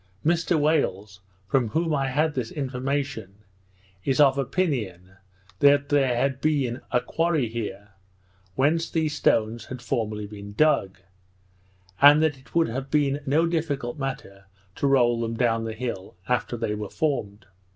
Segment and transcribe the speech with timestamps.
[0.25, 3.35] Mr Wales, from whom I had this information,
[4.03, 5.17] is of opinion
[5.59, 7.89] that there had been a quarry here,
[8.55, 10.97] whence these stones had formerly been dug;
[12.01, 16.17] and that it would have been no difficult matter to roll them down the hill
[16.27, 17.45] after they were formed.